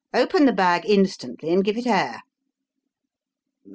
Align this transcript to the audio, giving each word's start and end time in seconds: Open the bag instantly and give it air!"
Open 0.15 0.45
the 0.47 0.51
bag 0.51 0.81
instantly 0.89 1.53
and 1.53 1.63
give 1.63 1.77
it 1.77 1.85
air!" 1.85 2.21